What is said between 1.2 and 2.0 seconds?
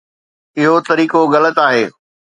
غلط آهي.